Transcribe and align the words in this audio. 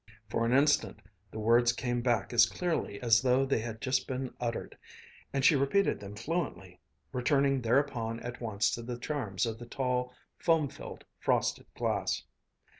For 0.29 0.47
an 0.47 0.51
instant 0.51 0.99
the 1.29 1.37
words 1.37 1.73
came 1.73 2.01
back 2.01 2.33
as 2.33 2.47
clearly 2.47 2.99
as 3.03 3.21
though 3.21 3.45
they 3.45 3.59
had 3.59 3.81
just 3.81 4.07
been 4.07 4.33
uttered, 4.41 4.75
and 5.31 5.45
she 5.45 5.55
repeated 5.55 5.99
them 5.99 6.15
fluently, 6.15 6.79
returning 7.13 7.61
thereupon 7.61 8.19
at 8.21 8.41
once 8.41 8.71
to 8.71 8.81
the 8.81 8.97
charms 8.97 9.45
of 9.45 9.59
the 9.59 9.67
tall, 9.67 10.11
foam 10.39 10.69
filled 10.69 11.05
frosted 11.19 11.67
glass. 11.75 12.23